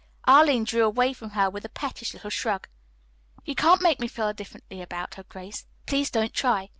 [0.25, 2.67] Arline drew away from her with a pettish little shrug.
[3.45, 5.67] "You can't make me feel differently about her, Grace.
[5.85, 6.69] Please don't try.